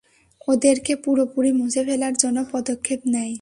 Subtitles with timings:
[0.47, 3.29] ওদেরকে পুরোপুরি মুছে ফেলার জন্য পদক্ষেপ নেয়।